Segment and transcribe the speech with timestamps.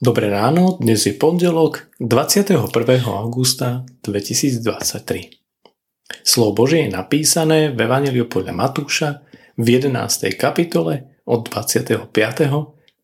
[0.00, 2.72] Dobré ráno, dnes je pondelok 21.
[3.04, 4.64] augusta 2023.
[6.24, 9.20] Slovo Božie je napísané v Evangeliu podľa Matúša
[9.60, 10.40] v 11.
[10.40, 12.16] kapitole od 25.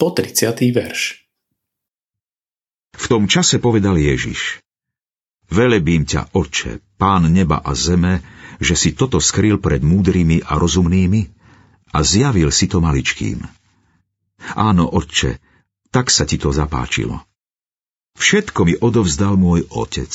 [0.00, 0.48] po 30.
[0.72, 1.28] verš.
[2.96, 4.64] V tom čase povedal Ježiš
[5.52, 8.24] Velebím ťa, Oče, Pán neba a zeme,
[8.64, 11.20] že si toto skryl pred múdrymi a rozumnými
[11.92, 13.44] a zjavil si to maličkým.
[14.56, 15.47] Áno, Otče,
[15.94, 17.22] tak sa ti to zapáčilo.
[18.18, 20.10] Všetko mi odovzdal môj otec.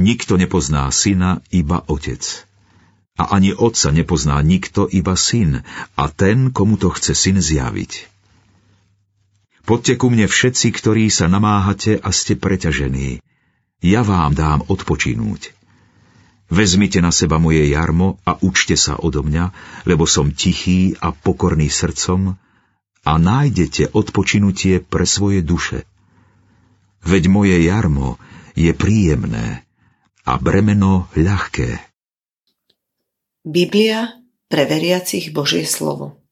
[0.00, 2.24] Nikto nepozná syna, iba otec.
[3.20, 5.60] A ani otca nepozná nikto, iba syn,
[6.00, 8.08] a ten, komu to chce syn zjaviť.
[9.62, 13.20] Poďte ku mne všetci, ktorí sa namáhate a ste preťažení.
[13.84, 15.54] Ja vám dám odpočinúť.
[16.48, 19.54] Vezmite na seba moje jarmo a učte sa odo mňa,
[19.86, 22.36] lebo som tichý a pokorný srdcom
[23.02, 25.82] a nájdete odpočinutie pre svoje duše.
[27.02, 28.22] Veď moje jarmo
[28.54, 29.66] je príjemné
[30.22, 31.82] a bremeno ľahké.
[33.42, 36.22] Biblia pre veriacich Božie slovo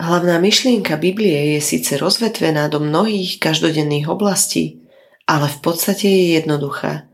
[0.00, 4.88] Hlavná myšlienka Biblie je síce rozvetvená do mnohých každodenných oblastí,
[5.28, 7.12] ale v podstate je jednoduchá.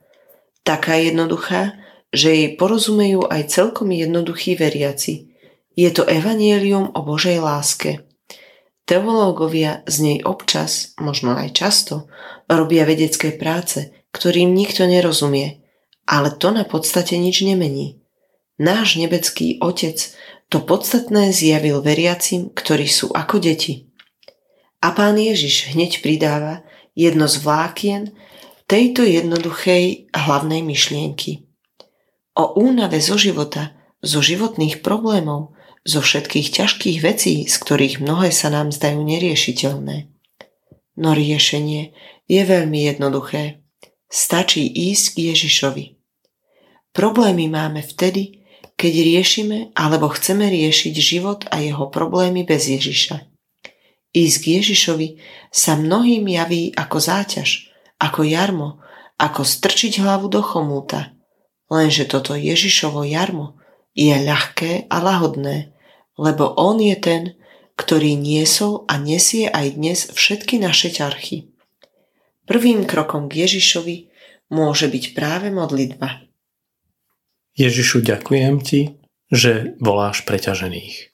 [0.62, 1.74] Taká jednoduchá,
[2.14, 5.26] že jej porozumejú aj celkom jednoduchí veriaci.
[5.74, 7.90] Je to evanielium o Božej láske–
[8.90, 12.10] Teológovia z nej občas, možno aj často,
[12.50, 15.62] robia vedecké práce, ktorým nikto nerozumie,
[16.10, 18.02] ale to na podstate nič nemení.
[18.58, 19.94] Náš nebecký Otec
[20.50, 23.86] to podstatné zjavil veriacim, ktorí sú ako deti.
[24.82, 26.66] A pán Ježiš hneď pridáva
[26.98, 28.02] jedno z vlákien
[28.66, 31.46] tejto jednoduchej hlavnej myšlienky.
[32.34, 33.70] O únave zo života,
[34.02, 35.54] zo životných problémov,
[35.84, 40.08] zo všetkých ťažkých vecí, z ktorých mnohé sa nám zdajú neriešiteľné.
[41.00, 41.96] No riešenie
[42.28, 43.64] je veľmi jednoduché.
[44.10, 45.84] Stačí ísť k Ježišovi.
[46.90, 48.42] Problémy máme vtedy,
[48.74, 53.30] keď riešime alebo chceme riešiť život a jeho problémy bez Ježiša.
[54.10, 55.08] Ísť k Ježišovi
[55.54, 57.70] sa mnohým javí ako záťaž,
[58.02, 58.82] ako jarmo,
[59.20, 61.14] ako strčiť hlavu do chomúta.
[61.70, 63.60] Lenže toto Ježišovo jarmo
[64.00, 65.76] je ľahké a lahodné,
[66.16, 67.22] lebo On je ten,
[67.76, 71.52] ktorý niesol a nesie aj dnes všetky naše ťarchy.
[72.48, 73.96] Prvým krokom k Ježišovi
[74.48, 76.24] môže byť práve modlitba.
[77.60, 78.80] Ježišu, ďakujem Ti,
[79.28, 81.12] že voláš preťažených.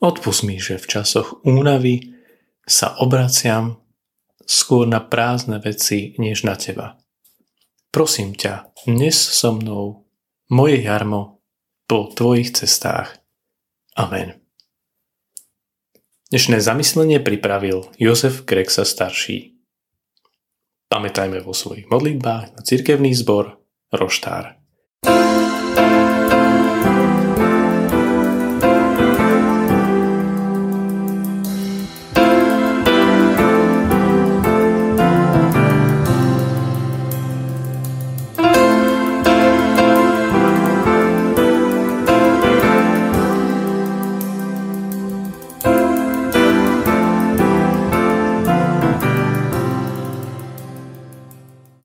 [0.00, 2.16] Odpust mi, že v časoch únavy
[2.64, 3.76] sa obraciam
[4.48, 6.96] skôr na prázdne veci, než na Teba.
[7.92, 10.08] Prosím ťa, dnes so mnou
[10.48, 11.39] moje jarmo
[11.90, 13.18] po tvojich cestách.
[13.98, 14.38] Amen.
[16.30, 19.58] Dnešné zamyslenie pripravil Jozef Kreksa starší.
[20.86, 23.58] Pamätajme vo svojich modlitbách na cirkevný zbor
[23.90, 24.62] Roštár.
[25.02, 25.59] thank you